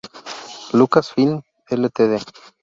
Lucasfilm 0.77 1.43
Ltd. 1.77 2.19